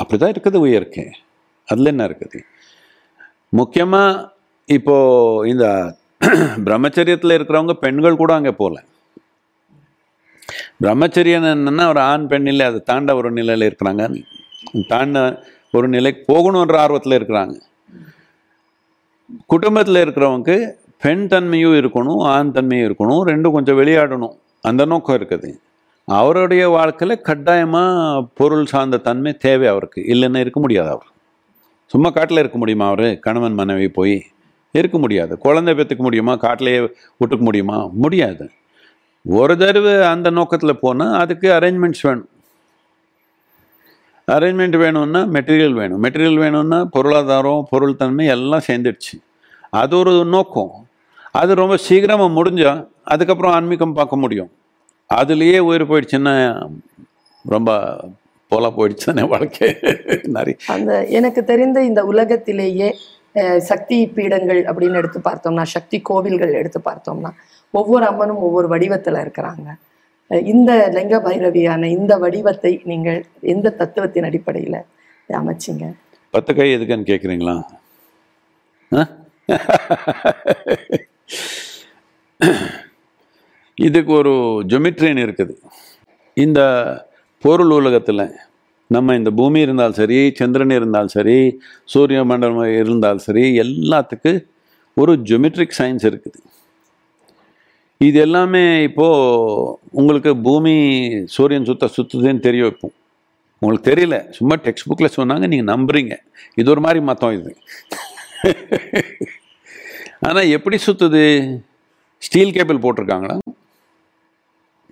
[0.00, 1.04] அப்படி தான் இருக்குது உயர்க்கை.
[1.68, 2.38] அதில் என்ன இருக்குது?
[3.60, 4.30] முக்கியமாக
[4.68, 5.66] இப்போது இந்த
[6.66, 8.78] பிரம்மச்சரியத்தில் இருக்கிறவங்க பெண்கள் கூட அங்கே போகல
[10.82, 14.22] பிரம்மச்சரியன் என்னென்னா ஒரு ஆண் பெண் இல்லை அதை தாண்ட ஒரு நிலையில் இருக்கிறாங்க.
[14.88, 17.54] தாண்ட ஒரு நிலைக்கு போகணுன்ற ஆர்வத்தில் இருக்கிறாங்க.
[19.46, 24.34] குடும்பத்தில் இருக்கிறவங்க பெண் தன்மையும் இருக்கணும் ஆண் தன்மையும் இருக்கணும் ரெண்டும் கொஞ்சம் விளையாடணும்.
[24.60, 25.50] அந்த நோக்கம் இருக்குது.
[26.04, 30.00] அவருடைய வாழ்க்கையில் கட்டாயமாக பொருள் சார்ந்த தன்மை தேவை அவருக்கு.
[30.02, 31.08] இல்லைன்னா இருக்க முடியாது அவர்.
[31.86, 33.18] சும்மா காட்டில் இருக்க முடியுமா அவர்?
[33.18, 34.16] கணவன் மனைவி போய்
[34.72, 35.38] இருக்க முடியாது.
[35.38, 36.34] குழந்தை பெற்றுக்க முடியுமா?
[36.34, 37.88] காட்டிலேயே விட்டுக்க முடியுமா?
[37.92, 38.50] முடியாது.
[39.24, 42.28] ஒரு தடவை அந்த நோக்கத்தில் போனால் அதுக்கு அரேஞ்ச்மெண்ட்ஸ் வேணும்.
[44.32, 46.02] அரேஞ்ச்மெண்ட் வேணும்னா மெட்டீரியல் வேணும்.
[46.04, 49.22] மெட்டீரியல் வேணும்னா பொருளாதாரம் பொருள் தன்மை எல்லாம் சேர்ந்துடுச்சு.
[49.70, 50.86] அது ஒரு நோக்கம்.
[51.32, 54.50] அது ரொம்ப சீக்கிரமாக முடிஞ்சால் அதுக்கப்புறம் ஆன்மீகம் பார்க்க முடியும்.
[55.14, 56.66] அதுலேயே உயிர் போயிடுச்சுன்னா
[57.48, 58.00] ரொம்ப
[58.50, 59.76] போலா போயிடுச்சுன்னு வாழ்க்கை.
[60.22, 62.96] நிறைய அந்த எனக்கு தெரிந்த இந்த உலகத்திலேயே
[63.70, 67.30] சக்தி பீடங்கள் அப்படின்னு எடுத்து பார்த்தோம்னா சக்தி கோவில்கள் எடுத்து பார்த்தோம்னா
[67.80, 69.68] ஒவ்வொரு அம்மனும் ஒவ்வொரு வடிவத்தில் இருக்கிறாங்க.
[70.52, 73.20] இந்த லிங்க பைரவியான இந்த வடிவத்தை நீங்கள்
[73.52, 74.78] எந்த தத்துவத்தின் அடிப்படையில்
[75.40, 75.86] அமைச்சிங்க?
[76.34, 77.56] பத்து கை எதுக்குன்னு கேட்குறீங்களா
[83.78, 84.32] இதுக்கு ஒரு
[84.70, 85.54] ஜொமெட்ரின்னு இருக்குது.
[86.36, 86.60] இந்த
[87.44, 88.24] பொருள் உலகத்தில்
[88.94, 91.36] நம்ம இந்த பூமி இருந்தாலும் சரி சந்திரன் இருந்தாலும் சரி
[91.92, 94.32] சூரிய மண்டலம் இருந்தாலும் சரி எல்லாத்துக்கு
[95.02, 96.38] ஒரு ஜொமெட்ரிக் சயின்ஸ் இருக்குது.
[98.08, 100.74] இது எல்லாமே இப்போது உங்களுக்கு பூமி
[101.34, 102.94] சூரியன் சுத்த சுத்துதுன்னு தெரிய வைப்போம்.
[103.62, 104.16] உங்களுக்கு தெரியல.
[104.38, 106.14] சும்மா டெக்ஸ்ட் புக்கில் சொன்னாங்க நீங்கள் நம்புறீங்க.
[106.60, 107.52] இது ஒரு மாதிரி மத்தம் இது.
[110.28, 111.22] ஆனால் எப்படி சுற்றுது
[112.26, 113.36] ஸ்டீல் கேபிள் போட்டிருக்காங்களா?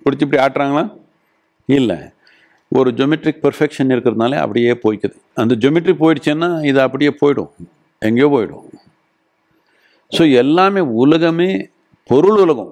[0.03, 0.85] பிடிச்சி இப்படி ஆட்டுறாங்களா?
[1.77, 1.99] இல்லை.
[2.79, 5.15] ஒரு ஜொமெட்ரிக் பெர்ஃபெக்ஷன் இருக்கிறதுனால அப்படியே போய்க்குது.
[5.41, 7.51] அந்த ஜொமெட்ரி போயிடுச்சுன்னா இது அப்படியே போயிடும்.
[8.07, 8.65] எங்கேயோ போயிடும்.
[10.15, 11.49] ஸோ எல்லாமே உலகமே
[12.11, 12.71] பொருள் உலகம்.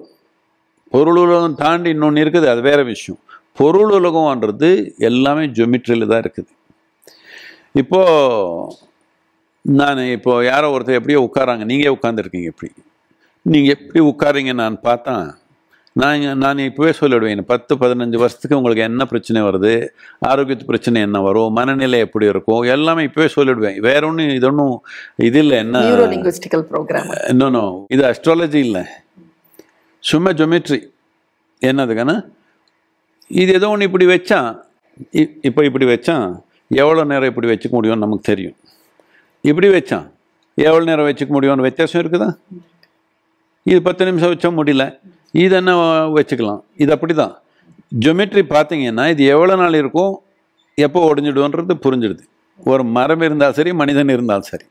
[0.94, 3.20] பொருள் உலகம் தாண்டி இன்னொன்று இருக்குது அது வேற விஷயம்.
[3.60, 4.70] பொருள் உலகம்ன்றது
[5.08, 6.50] எல்லாமே ஜொமெட்ரியில் தான் இருக்குது.
[7.80, 8.76] இப்போது
[9.64, 11.64] நான் இப்போ யாரோ ஒருத்தர் எப்படியோ உட்காராங்க.
[11.72, 12.70] நீங்கள் உட்காந்துருக்கீங்க எப்படி
[13.46, 15.14] நீங்கள் எப்படி உட்காரீங்க நான் பார்த்தா
[15.92, 19.88] நான் இங்க- நான் இப்போவே சொல்லிவிடுவேன் பத்து பதினஞ்சு வருஷத்துக்கு உங்களுக்கு என்ன பிரச்சனை வருது?
[20.26, 21.52] ஆரோக்கியத்து பிரச்சனை என்ன வரும்?
[21.52, 22.62] மனநிலை எப்படி இருக்கும்?
[22.62, 24.82] எல்லாமே இப்போவே சொல்லிவிடுவேன் வேற ஒன்றும் இது ஒன்றும்
[25.16, 25.58] இது இல்லை.
[25.58, 25.78] என்ன?
[27.28, 28.82] இன்னொன்று இது அஸ்ட்ராலஜி இல்லை.
[30.00, 30.90] சும்மா ஜொமெட்ரி
[31.60, 32.26] என்னதுக்கான?
[33.28, 34.56] இது ஏதோ ஒன்று இப்படி வச்சான்
[35.42, 38.54] இப்போ இப்படி வச்சான் எவ்வளோ நேரம் இப்படி வச்சுக்க முடியும்னு நமக்கு தெரியும்.
[39.40, 40.10] இப்படி வச்சான்
[40.54, 42.34] எவ்வளோ நேரம் வச்சுக்க முடியும்னு வித்தியாசம் இருக்குதா?
[43.62, 44.98] இது பத்து நிமிஷம் வச்சா முடியல.
[45.34, 45.72] இது என்ன
[46.16, 46.62] வச்சுக்கலாம்?
[46.82, 47.34] இது அப்படி தான்
[48.04, 50.12] ஜொமெட்ரி பார்த்தீங்கன்னா இது எவ்வளோ நாள் இருக்கும்
[50.78, 52.22] எப்போ உடஞ்சிடுவோன்றது புரிஞ்சிடுது.
[52.70, 54.66] ஒரு மரம் இருந்தாலும் சரி மனிதன் இருந்தாலும் சரி.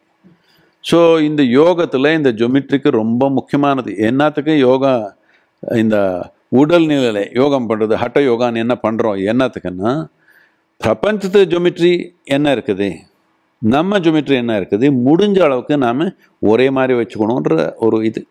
[0.89, 3.91] ஸோ இந்த யோகத்தில் இந்த ஜொமெட்ரிக்கு ரொம்ப முக்கியமானது.
[4.09, 4.93] என்னத்துக்கு யோகா
[5.83, 5.97] இந்த
[6.59, 9.91] உடல் நிலை யோகம் பண்ணுறது ஹட்ட யோகான்னு என்ன பண்ணுறோம் என்னத்துக்குன்னா
[10.81, 11.93] பிரபஞ்சத்து ஜொமெட்ரி
[12.35, 12.89] என்ன இருக்குது?
[13.61, 14.87] நம்ம ஜொமெட்ரி என்ன இருக்குது?
[15.07, 16.03] முடிஞ்ச அளவுக்கு நாம்
[16.51, 18.21] ஒரே மாதிரி வச்சுக்கணுன்ற ஒரு இது.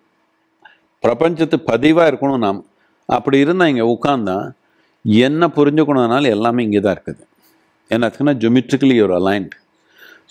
[1.09, 2.63] பிரபஞ்சத்து பதிவாக இருக்கணும் நாம்.
[3.09, 4.39] அப்படி இருந்தால் இங்கே உட்காந்தா
[5.27, 7.23] என்ன புரிஞ்சுக்கணும்னாலும் எல்லாமே இங்கே தான் இருக்குது
[7.91, 9.55] என்னத்துக்குன்னா ஜொமெட்ரிக்கலி ஒரு அலைன்ட்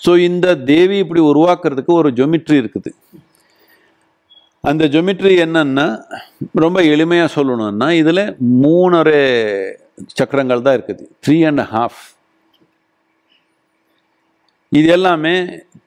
[0.05, 2.91] ஸோ இந்த தேவி இப்படி உருவாக்குறதுக்கு ஒரு ஜொமெட்ரி இருக்குது.
[4.69, 5.85] அந்த ஜொமெட்ரி என்னன்னா
[6.63, 8.21] ரொம்ப எளிமையாக சொல்லணும்னா இதில்
[8.63, 9.21] மூணரை
[10.19, 11.03] சக்கரங்கள் தான் இருக்குது.
[11.23, 12.01] த்ரீ அண்ட் ஹாஃப்
[14.71, 15.33] இது எல்லாமே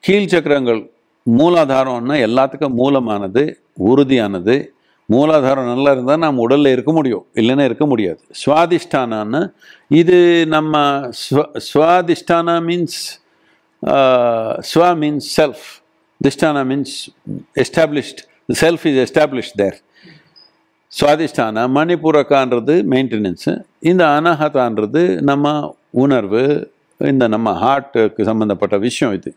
[0.05, 0.81] கீழ் சக்கரங்கள்
[1.25, 3.43] மூலாதாரம்னா எல்லாத்துக்கும் மூலமானது
[3.89, 4.55] உறுதியானது
[5.11, 8.21] மூலாதாரம் நல்லா இருந்தால் நாம் உடலில் இருக்க முடியும் இல்லைன்னா இருக்க முடியாது.
[8.43, 9.41] சுவாதிஷ்டானான்னு
[10.01, 10.17] இது
[10.55, 10.83] நம்ம
[11.23, 12.99] ஸ்வ சுவாதிஷ்டானா மீன்ஸ்
[14.71, 15.65] ஸ்வ means self
[16.21, 16.95] திஷ்டானா means
[17.63, 18.21] established
[18.61, 19.77] self is established there
[20.91, 23.51] Swadhishthana மணிபூரக்கான்றது maintenance
[23.91, 25.53] இந்த அனாஹதான்றது நம்ம
[26.03, 26.43] உணர்வு
[26.99, 29.31] இந்த நம்ம ஹார்ட்டுக்கு சம்மந்தப்பட்ட விஷயம் இது.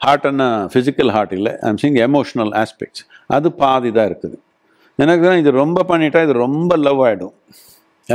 [0.00, 3.02] ஹார்ட்னா ஃபிசிக்கல் ஹார்ட் இல்லை ஐம் சிங் எமோஷ்னல் ஆஸ்பெக்ட்ஸ்
[3.36, 4.36] அது பாதி தான் இருக்குது.
[5.02, 7.34] எனக்கு தான் இது ரொம்ப பண்ணிட்டா இது ரொம்ப லவ் ஆகிடும்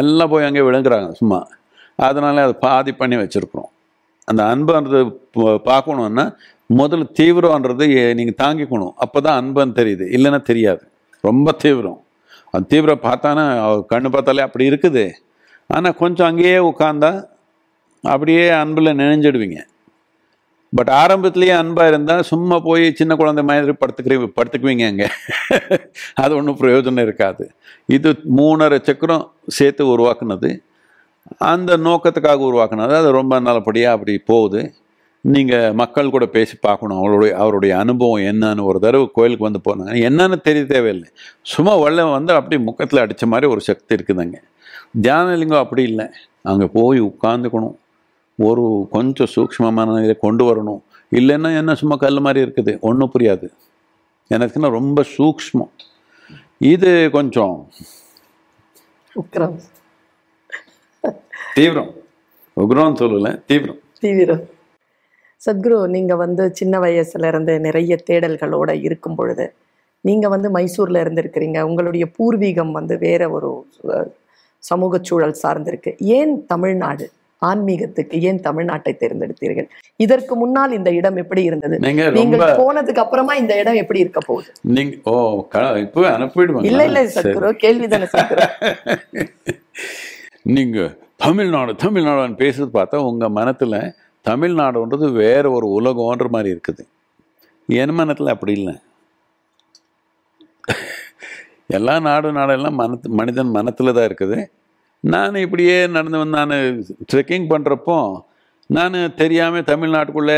[0.01, 1.39] எல்லாம் போய் அங்கே விழுங்குறாங்க சும்மா.
[2.07, 3.69] அதனால அதை பாதி பண்ணி வச்சுருக்குறோம்.
[4.29, 5.01] அந்த அன்புன்றது
[5.69, 6.25] பார்க்கணுன்னா
[6.79, 7.85] முதல்ல தீவிரம்ன்றது
[8.19, 8.93] நீங்கள் தாங்கிக்கணும்.
[9.03, 10.05] அப்போ தான் அன்புன்னு தெரியுது.
[10.15, 10.83] இல்லைன்னா தெரியாது.
[11.27, 11.99] ரொம்ப தீவிரம்.
[12.53, 13.45] அந்த தீவிரம் பார்த்தானா
[13.93, 15.05] கண்ணு பார்த்தாலே அப்படி இருக்குது.
[15.75, 17.11] ஆனால் கொஞ்சம் அங்கேயே உட்காந்தா
[18.03, 19.59] அப்படியே அன்பில் நினைஞ்சிடுவீங்க.
[20.75, 25.07] பட் ஆரம்பத்துலேயே அன்பாக இருந்தால் சும்மா போய் சின்ன குழந்தை மாதிரி படுத்துக்கிறீங்க படுத்துக்குவீங்க அங்கே.
[26.13, 27.51] அது ஒன்றும் பிரயோஜனம் இருக்காது.
[27.87, 30.49] இது மூணரை சக்கரம் சேர்த்து உருவாக்குனது.
[31.37, 32.95] அந்த நோக்கத்துக்காக உருவாக்குனது.
[33.01, 34.73] அது ரொம்ப நல்லபடியாக அப்படி போகுது.
[35.21, 36.97] நீங்கள் மக்கள் கூட பேசி பார்க்கணும்.
[36.97, 38.63] அவருடைய அவருடைய அனுபவம் என்னன்னு.
[38.63, 41.09] ஒரு தடவை கோயிலுக்கு வந்து போனாங்க என்னன்னு தெரிய தேவையில்லை.
[41.41, 44.37] சும்மா வெள்ளம் வந்து அப்படி முக்கத்தில் அடித்த மாதிரி ஒரு சக்தி இருக்குதுங்க.
[45.01, 46.05] தியானலிங்கம் அப்படி இல்லை.
[46.41, 47.75] அங்கே போய் உட்காந்துக்கணும்
[48.37, 50.81] ஒரு கொஞ்சம் சூக்ஷ்மமான இதை கொண்டு வரணும்.
[51.11, 52.79] இல்லைன்னா என்ன சும்மா கல் மாதிரி இருக்குது.
[52.79, 53.47] ஒன்றும் புரியாது.
[54.29, 55.71] எனக்குன்னா ரொம்ப சூக்ஷ்மம்.
[56.57, 57.69] இது கொஞ்சம்
[59.15, 59.59] உக்ரம்.
[61.53, 61.93] தீவிரம்.
[62.59, 63.79] உக்ரம் சொல்லலை தீவிரம்.
[63.99, 64.43] தீவிரம்.
[65.45, 69.53] சத்குரு நீங்க வந்து சின்ன வயசுல இருந்து நிறைய தேடல்களோட இருக்கும் பொழுது
[70.01, 71.61] நீங்க வந்து மைசூர்ல இருந்திருக்கிறீங்க.
[71.61, 73.69] உங்களுடைய பூர்வீகம் வந்து வேற ஒரு
[74.59, 75.97] சமூக சூழல் சார்ந்திருக்கு.
[75.97, 77.11] ஏன் தமிழ்நாடு?
[77.41, 79.67] ஆன்மீகத்துக்கு ஏன் தமிழ்நாட்டை தேர்ந்தெடுத்தீர்கள்?
[79.99, 81.79] இதற்கு முன்னால் இந்த இடம் எப்படி இருந்தது?
[81.79, 84.51] நீங்கள் போனதுக்கு அப்புறமா இந்த இடம் எப்படி இருக்க போகுது?
[84.77, 85.39] நீங்க ஓ
[85.85, 88.47] இப்பவே அனுப்பிடுவாங்க இல்ல இல்ல சத்குரு கேள்விதானே சத்குரு.
[90.55, 93.93] நீங்க தமிழ்நாடு தமிழ்நாடுன்னு பேசுறது பார்த்தா உங்க மனத்துல
[94.25, 96.83] தமிழ்நாடுன்றது வேற ஒரு உலகம்ன்ற மாதிரி இருக்குது.
[97.69, 98.75] என் மனத்துல அப்படி இல்லை.
[101.77, 104.49] எல்லா நாடு நாடெல்லாம் மனத்து மனிதன் மனத்துல தான் இருக்குது.
[105.13, 106.55] நான் இப்படியே நடந்து வந்து நான்
[107.11, 107.97] ட்ரெக்கிங் பண்ணுறப்போ
[108.69, 110.37] நான் தெரியாமல் தமிழ்நாட்டுக்குள்ளே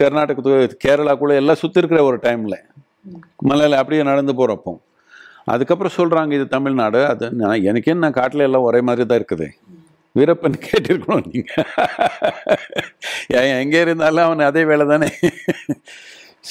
[0.00, 2.58] கர்நாடகத்து கேரளாக்குள்ளே எல்லாம் சுற்றிருக்கிற ஒரு டைமில்
[3.50, 4.72] மலையில் அப்படியே நடந்து போகிறப்போ
[5.52, 9.48] அதுக்கப்புறம் சொல்கிறாங்க இது தமிழ்நாடு அது நான் எனக்கே நான் காட்டில் எல்லாம் ஒரே மாதிரி தான் இருக்குது.
[10.16, 11.64] வீரப்பன் கேட்டிருக்கணும் நீங்கள்
[13.62, 15.08] எங்கே இருந்தாலும் அவன் அதே வேலை தானே.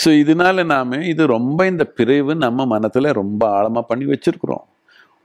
[0.02, 4.66] ஸோ இதனால நாம் இது ரொம்ப இந்த பிரிவு நம்ம மனத்தில் ரொம்ப ஆழமாக பண்ணி வச்சுருக்குறோம்.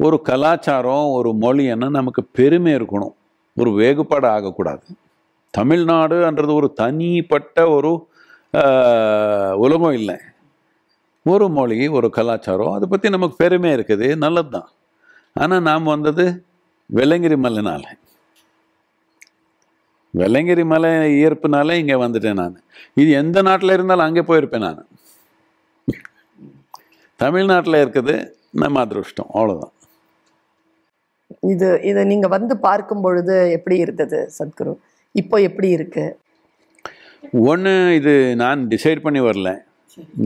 [0.07, 3.15] ஒரு கலாச்சாரம் ஒரு மொழின்னா நமக்கு பெருமை இருக்கணும்.
[3.61, 4.85] ஒரு வேகுபாடு ஆகக்கூடாது.
[5.55, 7.91] தமிழ்நாடுன்றது ஒரு தனிப்பட்ட ஒரு
[9.65, 10.17] உலகம் இல்லை.
[11.33, 14.07] ஒரு மொழி ஒரு கலாச்சாரம் அதை பற்றி நமக்கு பெருமை இருக்குது.
[14.25, 14.69] நல்லது தான்
[15.43, 16.25] ஆனால் நாம் வந்தது
[16.99, 17.83] வெள்ளங்கிரி மலைனால.
[20.21, 20.91] வெள்ளங்கிரி மலை
[21.23, 22.57] ஈர்ப்புனால இங்கே வந்துட்டேன் நான்.
[23.01, 24.81] இது எந்த நாட்டில் இருந்தாலும் அங்கே போயிருப்பேன் நான்.
[27.21, 28.15] தமிழ்நாட்டில் இருக்குது
[28.63, 29.31] நம்ம அதிருஷ்டம்.
[29.37, 29.75] அவ்வளோதான்
[31.53, 34.73] இது இதை நீங்க வந்து பார்க்கும் பொழுது எப்படி இருந்தது சத்குரு?
[35.15, 36.05] இப்போ எப்படி இருக்கு?
[37.51, 39.51] ஒன்று இது நான் டிசைட் பண்ணி வரல.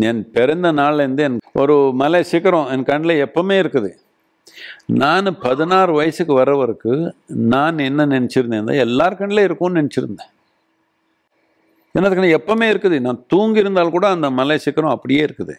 [0.09, 3.91] என் பிறந்த நாள்லேருந்து என் ஒரு மலை சிகரம் என் கண்ணில் எப்பவுமே இருக்குது.
[5.03, 7.03] நான் பதினாறு வயசுக்கு வர வரைக்கும்
[7.55, 10.31] நான் என்ன நினச்சிருந்தேன் எல்லார் கண்ணில் இருக்கும்னு நினச்சிருந்தேன்.
[11.99, 12.97] எனக்கு எப்பவுமே இருக்குது.
[13.07, 15.55] நான் தூங்கி இருந்தால் கூட அந்த மலை சிக்கரம் அப்படியே இருக்குது.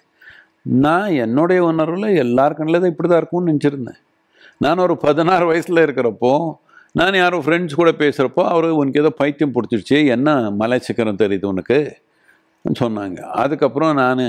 [0.85, 3.99] நான் என்னுடைய உணர்வில் எல்லார் கண்ணில் தான் இப்படி தான் இருக்கும்னு நினச்சிருந்தேன்.
[4.63, 6.31] நான் ஒரு பதினாறு வயசில் இருக்கிறப்போ
[6.99, 11.77] நான் யாரோ ஃப்ரெண்ட்ஸ் கூட பேசுகிறப்போ அவர் உனக்கு ஏதோ பைத்தியம் பிடிச்சிருச்சு என்ன மலை சிக்கரம் தெரியுது உனக்கு?
[12.65, 13.19] சொன்னாங்க.
[13.43, 14.21] அதுக்கப்புறம் நான்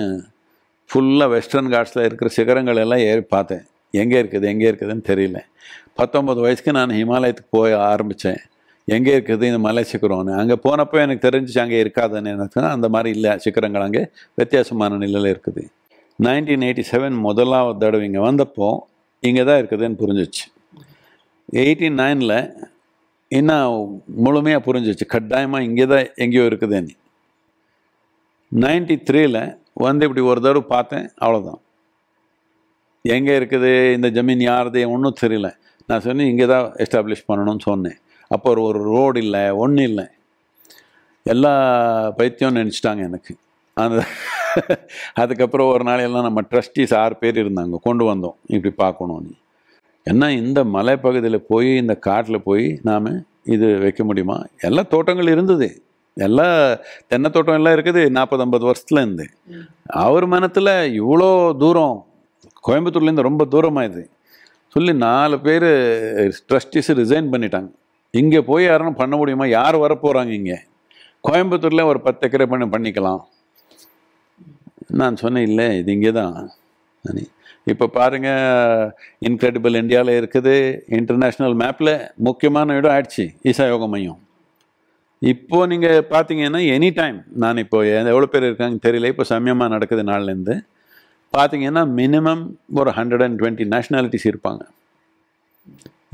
[0.91, 3.65] ஃபுல்லாக வெஸ்டர்ன் காட்ஸில் இருக்கிற சிகரங்கள் எல்லாம் ஏறி பார்த்தேன்.
[4.03, 5.41] எங்கே இருக்குது எங்கே இருக்குதுன்னு தெரியல.
[6.01, 8.41] பத்தொம்பது வயசுக்கு நான் ஹிமாலயத்துக்கு போய் ஆரம்பித்தேன்
[8.89, 13.35] எங்கே இருக்குது இந்த மலை சிக்கரம்னு அங்கே போனப்போ எனக்கு தெரிஞ்சிச்சு அங்கே இருக்காதுன்னு எனக்கு அந்த மாதிரி இல்லை
[13.45, 14.03] சிக்கரங்கள் அங்கே
[14.41, 15.63] வித்தியாசமான நிலையில் இருக்குது.
[16.19, 18.69] நைன்டீன் எயிட்டி செவன் முதலாவது தடவை இங்கே வந்தப்போ
[19.29, 20.45] இங்கே தான் இருக்குதுன்னு புரிஞ்சிச்சு.
[21.63, 22.39] எயிட்டி நைனில்
[23.39, 23.75] இன்னும்
[24.25, 26.95] முழுமையாக புரிஞ்சிச்சு கட்டாயமாக இங்கே தான் எங்கேயோ இருக்குதுன்னு.
[28.53, 29.39] நைன்டி த்ரீல
[29.87, 31.61] வந்து இப்படி ஒரு தடவை பார்த்தேன் அவ்வளோதான்
[33.15, 35.49] எங்கே இருக்குது இந்த ஜமீன் யாருது ஒன்றும் தெரியல.
[35.89, 37.99] நான் சொன்னேன் இங்கே தான் எஸ்டாப்ளிஷ் பண்ணணும்னு சொன்னேன்.
[38.35, 40.07] அப்போ ஒரு ஒரு ரோடு இல்லை ஒன்றும் இல்லை.
[41.33, 41.53] எல்லா
[42.19, 43.33] பைத்தியம் நினச்சிட்டாங்க எனக்கு.
[43.77, 44.01] அந்த
[45.23, 47.79] அதுக்கப்புறம் ஒரு நாள் எல்லாம் நம்ம ட்ரஸ்டீஸ் ஆறு பேர் இருந்தாங்க.
[47.89, 48.37] கொண்டு வந்தோம்.
[48.55, 49.33] இப்படி பார்க்கணும்னு
[50.11, 53.11] என்ன இந்த மலைப்பகுதியில் போய் இந்த காட்டில் போய் நாம்
[53.55, 54.37] இது வைக்க முடியுமா?
[54.69, 55.69] எல்லா தோட்டங்கள் இருந்தது.
[56.17, 56.49] எல்லா
[57.11, 58.03] தென்னை தோட்டம் எல்லாம் இருக்குது.
[58.17, 59.27] நாற்பது ஐம்பது வருஷத்துலேருந்து
[60.05, 61.31] அவர் மனத்தில் இவ்வளோ
[61.63, 61.97] தூரம்
[62.69, 64.03] கோயம்புத்தூர்லேருந்து ரொம்ப தூரமாக இது.
[64.75, 65.69] சொல்லி நாலு பேர்
[66.51, 67.71] ட்ரஸ்டீஸ் ரிசைன் பண்ணிட்டாங்க.
[68.21, 69.47] இங்கே போய் யாரும் பண்ண முடியுமா?
[69.59, 70.59] யார் வர போகிறாங்க இங்கே?
[71.29, 73.21] கோயம்புத்தூரில் ஒரு பத்து ஏக்கரை பண்ணி பண்ணிக்கலாம்.
[75.01, 76.35] நான் சொன்னேன் இல்லை இது இங்கே தான்
[77.73, 78.91] இப்போ பாருங்கள்
[79.29, 80.55] இன்க்ரெடிபிள் இந்தியாவில் இருக்குது
[80.99, 81.93] இன்டர்நேஷ்னல் மேப்பில்
[82.29, 84.21] முக்கியமான இடம் ஆயிடுச்சு ஈசா யோக மையம்.
[85.23, 87.79] இப்போ நீங்கள் பார்த்தீங்கன்னா எனி டைம் நான் இப்போ
[88.13, 90.57] எவ்வளோ பேர் இருக்காங்க தெரியல இப்போ சமயமாக நடக்குது நாள்லேருந்து.
[91.35, 92.43] பார்த்தீங்கன்னா மினிமம்
[92.81, 94.63] ஒரு ஹண்ட்ரட் அண்ட் டுவெண்ட்டி நேஷ்னாலிட்டிஸ் இருப்பாங்க.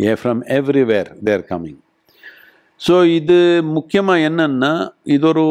[0.07, 1.81] ஏ from everywhere there coming
[2.81, 3.39] so இது
[3.77, 4.73] முக்கியமாக என்னன்னா
[5.15, 5.45] இது ஒரு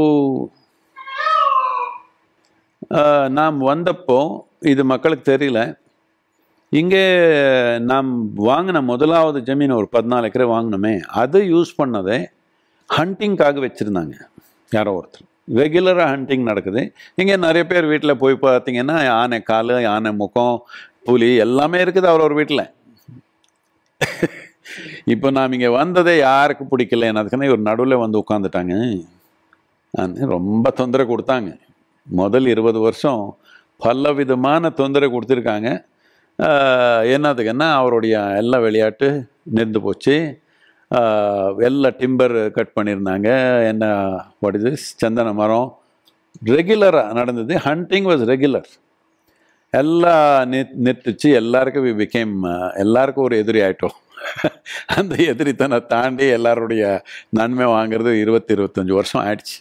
[3.38, 4.19] நாம் வந்தப்போ
[4.71, 5.60] இது மக்களுக்கு தெரியல.
[6.80, 7.04] இங்கே
[7.91, 8.10] நாம்
[8.49, 12.17] வாங்கின முதலாவது ஜமீன் ஒரு பதினாலு ஏக்கரை வாங்கினோமே அது யூஸ் பண்ணதை
[12.89, 14.15] ஹண்டிங்காக வச்சுருந்தாங்க.
[14.71, 15.25] யாரோ ஒருத்தர்.
[15.60, 16.82] ரெகுலராக ஹண்டிங் நடக்குது.
[17.19, 20.58] இங்கே நிறைய பேர் வீட்டில் போய் பார்த்தீங்கன்னா யானை கால் யானை முகம்
[21.08, 22.65] புலி எல்லாமே இருக்குது அவர் ஒரு வீட்டில்.
[25.13, 27.08] இப்போ நாம் இங்கே வந்ததே யாருக்கு பிடிக்கல?
[27.19, 28.75] அதுக்குன்னு ஒரு நடுவில் வந்து உட்காந்துட்டாங்க
[30.36, 31.49] ரொம்ப தொந்தரவு கொடுத்தாங்க.
[32.22, 33.24] முதல் இருபது வருஷம்
[33.86, 35.69] பல விதமான தொந்தரவு கொடுத்துருக்காங்க.
[37.13, 39.08] என்னதுக்குன்னா அவருடைய எல்லா விளையாட்டு
[39.58, 40.15] நின்று போச்சு.
[41.69, 43.30] எல்லா டிம்பர் கட் பண்ணியிருந்தாங்க.
[43.72, 43.86] என்ன
[44.39, 45.69] படிது சந்தன மரம்.
[46.45, 47.56] ரெகுலராக நடந்தது.
[47.65, 48.69] ஹண்டிங் வாஸ் ரெகுலர்
[49.82, 51.30] எல்லாம் நிற் நிறுத்துச்சு.
[51.41, 52.36] எல்லாருக்கும் வி பிகேம்
[52.84, 53.98] எல்லாருக்கும் ஒரு எதிரி ஆயிட்டோம்.
[54.98, 56.84] அந்த எதிரித்தனை தாண்டி எல்லாருடைய
[57.39, 59.58] நன்மை வாங்குறது இருபத்தி இருபத்தஞ்சி வருஷம் ஆயிடுச்சு.